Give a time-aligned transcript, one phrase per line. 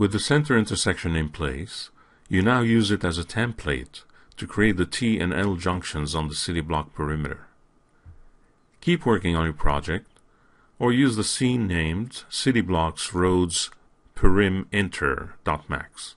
[0.00, 1.90] With the center intersection in place,
[2.26, 4.04] you now use it as a template
[4.38, 7.48] to create the T and L junctions on the city block perimeter.
[8.80, 10.06] Keep working on your project,
[10.78, 13.70] or use the scene named City Blocks Roads
[14.16, 16.14] Perim Inter.max.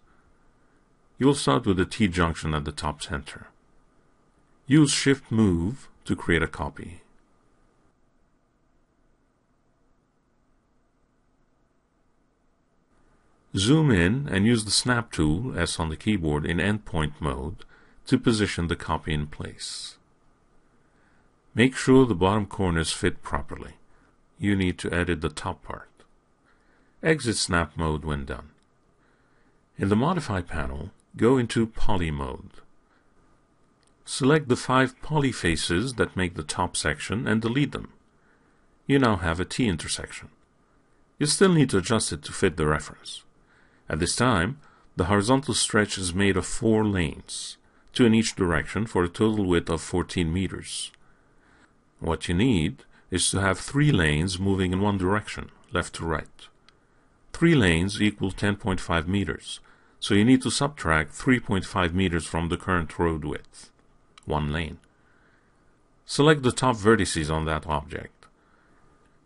[1.17, 3.47] You will start with the T junction at the top center.
[4.65, 7.01] Use Shift Move to create a copy.
[13.55, 17.65] Zoom in and use the Snap tool, S on the keyboard, in endpoint mode
[18.07, 19.97] to position the copy in place.
[21.53, 23.73] Make sure the bottom corners fit properly.
[24.39, 25.89] You need to edit the top part.
[27.03, 28.49] Exit Snap mode when done.
[29.77, 32.49] In the Modify panel, go into Poly mode.
[34.05, 37.93] Select the five poly faces that make the top section and delete them.
[38.87, 40.29] You now have a T intersection.
[41.19, 43.23] You still need to adjust it to fit the reference.
[43.89, 44.59] At this time,
[44.95, 47.57] the horizontal stretch is made of four lanes,
[47.93, 50.91] two in each direction for a total width of 14 meters.
[51.99, 56.47] What you need is to have three lanes moving in one direction, left to right.
[57.31, 59.59] Three lanes equal 10.5 meters,
[59.99, 63.71] so you need to subtract 3.5 meters from the current road width,
[64.25, 64.77] one lane.
[66.05, 68.25] Select the top vertices on that object.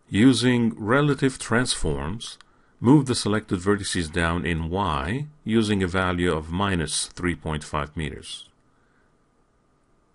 [0.08, 2.38] Using relative transforms,
[2.80, 8.48] Move the selected vertices down in Y using a value of minus 3.5 meters.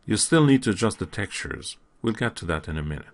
[0.06, 1.76] You still need to adjust the textures.
[2.02, 3.06] We'll get to that in a minute.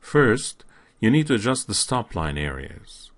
[0.00, 0.64] First,
[0.98, 3.12] you need to adjust the stop line areas.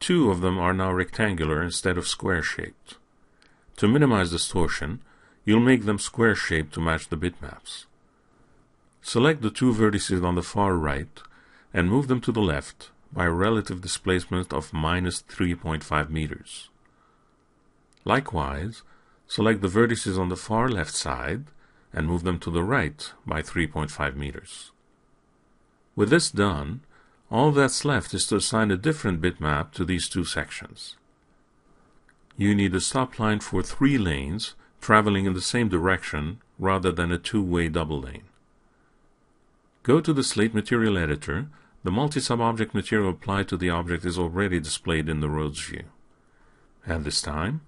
[0.00, 2.96] Two of them are now rectangular instead of square-shaped.
[3.76, 5.02] To minimize distortion,
[5.44, 7.86] you'll make them square-shaped to match the bitmaps.
[9.02, 11.22] Select the two vertices on the far right
[11.72, 16.68] and move them to the left by a relative displacement of minus 3.5 meters.
[18.04, 18.82] Likewise,
[19.26, 21.46] select the vertices on the far left side
[21.94, 24.70] and move them to the right by 3.5 meters.
[25.96, 26.82] With this done,
[27.30, 30.96] all that's left is to assign a different bitmap to these two sections.
[32.36, 37.10] You need a stop line for three lanes traveling in the same direction rather than
[37.10, 38.28] a two-way double lane.
[39.84, 41.48] Go to the Slate Material Editor
[41.86, 45.84] the multi-sub-object material applied to the object is already displayed in the roads view.
[46.84, 47.60] At this time,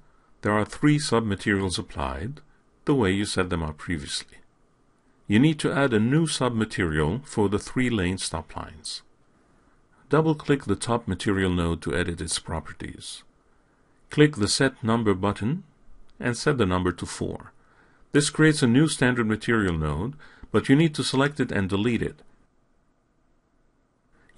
[0.43, 2.41] there are three sub-materials applied,
[2.85, 4.39] the way you set them up previously.
[5.29, 9.03] You need to add a new sub-material for the three-lane stop lines.
[10.09, 13.23] Double-click the top material node to edit its properties.
[14.11, 15.63] Click the Set Number button
[16.19, 17.53] and set the number to 4.
[18.11, 20.15] This creates a new standard material node,
[20.51, 22.21] but you need to select it and delete it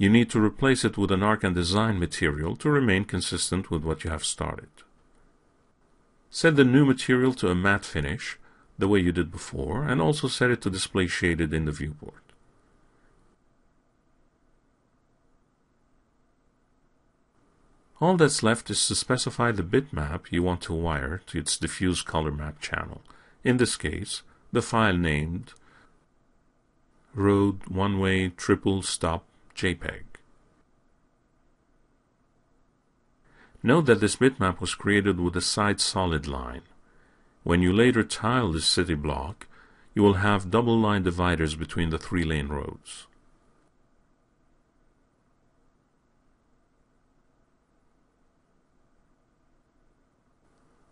[0.00, 3.84] you need to replace it with an Arch and Design material to remain consistent with
[3.84, 4.70] what you have started.
[6.30, 8.38] Set the new material to a matte finish,
[8.78, 12.14] the way you did before, and also set it to display shaded in the viewport.
[18.00, 22.00] All that's left is to specify the bitmap you want to wire to its diffuse
[22.00, 23.02] color map channel,
[23.44, 25.52] in this case, the file named
[27.14, 29.26] road one-way triple stop
[29.60, 30.04] JPEG.
[33.62, 36.62] Note that this bitmap was created with a side solid line.
[37.42, 39.46] When you later tile this city block,
[39.94, 43.06] you will have double line dividers between the three lane roads.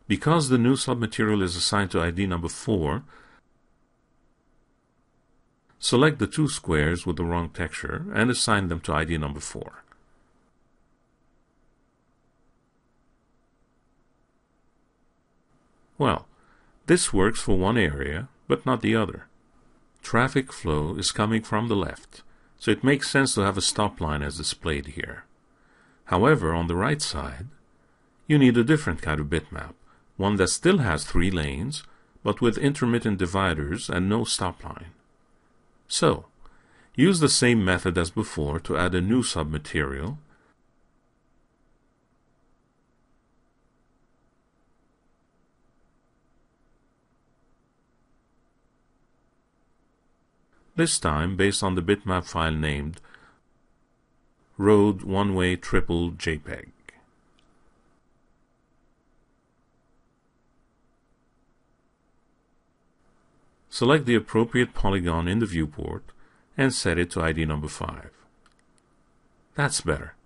[0.06, 3.02] Because the new submaterial is assigned to ID number 4,
[5.80, 9.84] Select the two squares with the wrong texture and assign them to ID number 4.
[15.98, 16.26] Well,
[16.86, 19.26] this works for one area, but not the other.
[20.02, 22.22] Traffic flow is coming from the left,
[22.58, 25.24] so it makes sense to have a stop line as displayed here.
[26.06, 27.46] However, on the right side,
[28.26, 29.74] you need a different kind of bitmap,
[30.16, 31.82] one that still has three lanes,
[32.22, 34.92] but with intermittent dividers and no stop line.
[35.88, 36.26] So,
[36.94, 40.18] use the same method as before to add a new submaterial
[50.76, 53.00] this time based on the bitmap file named
[54.56, 56.68] road one-way triple JPEG.
[63.78, 66.02] Select the appropriate polygon in the viewport
[66.56, 68.10] and set it to ID number 5.
[69.54, 70.16] That's better.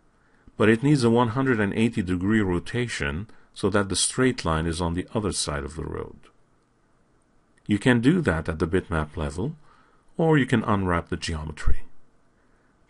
[0.57, 5.07] but it needs a 180 degree rotation so that the straight line is on the
[5.15, 6.17] other side of the road.
[7.67, 9.57] You can do that at the bitmap level,
[10.17, 11.81] or you can unwrap the geometry.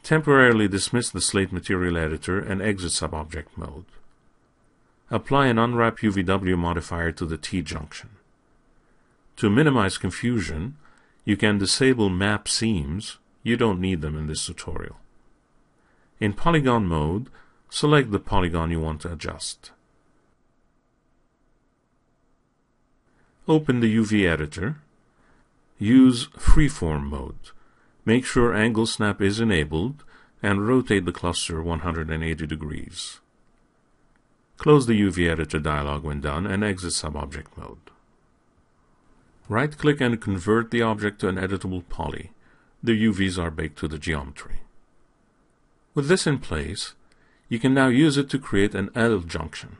[0.04, 3.90] Temporarily dismiss the slate material editor and exit subobject mode.
[5.10, 8.10] Apply an unwrap UVW modifier to the T-junction.
[9.42, 10.76] To minimize confusion,
[11.24, 13.18] you can disable map seams.
[13.42, 15.00] You don't need them in this tutorial.
[16.20, 17.26] In polygon mode,
[17.68, 19.72] select the polygon you want to adjust.
[23.48, 24.76] Open the UV editor.
[25.76, 27.50] Use freeform mode.
[28.04, 30.04] Make sure angle snap is enabled
[30.40, 33.18] and rotate the cluster 180 degrees.
[34.56, 37.90] Close the UV editor dialog when done and exit subobject mode.
[39.48, 42.30] Right-click and convert the object to an editable poly.
[42.82, 44.60] The UVs are baked to the geometry.
[45.94, 46.94] With this in place,
[47.48, 49.76] you can now use it to create an L junction.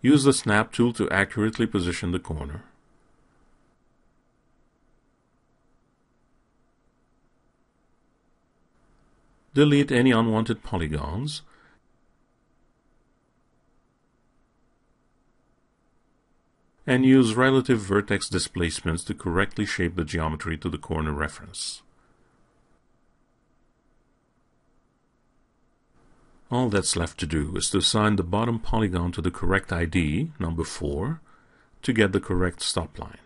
[0.00, 2.64] Use the snap tool to accurately position the corner.
[9.52, 11.42] Delete any unwanted polygons
[16.86, 21.82] and use relative vertex displacements to correctly shape the geometry to the corner reference.
[26.50, 30.32] All that's left to do is to assign the bottom polygon to the correct ID,
[30.40, 31.20] number 4,
[31.82, 33.18] to get the correct stop line.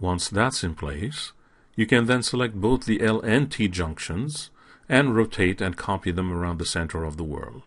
[0.00, 1.32] Once that's in place,
[1.76, 4.50] you can then select both the L and T junctions
[4.88, 7.62] and rotate and copy them around the center of the world.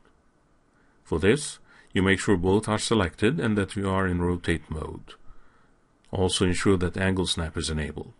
[1.03, 1.59] For this,
[1.97, 5.15] you make sure both are selected and that you are in rotate mode.
[6.11, 8.13] Also ensure that angle snap is enabled.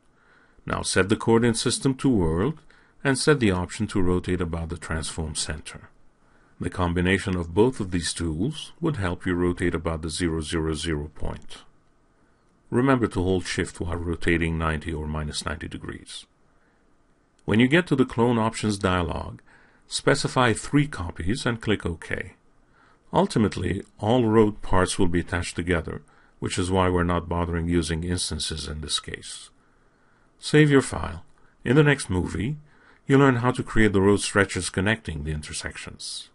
[0.66, 2.60] Now set the coordinate system to world
[3.04, 5.90] and set the option to rotate about the transform center.
[6.60, 11.60] The combination of both of these tools would help you rotate about the 000 point.
[12.70, 16.26] Remember to hold shift while rotating 90 or minus 90 degrees.
[17.46, 19.40] When you get to the clone options dialog,
[19.88, 22.34] specify three copies and click OK.
[23.14, 26.02] Ultimately, all road parts will be attached together,
[26.40, 29.50] which is why we're not bothering using instances in this case.
[30.40, 31.24] Save your file.
[31.64, 32.58] In the next movie,
[33.08, 36.30] you learn how to create the road stretches connecting the intersections.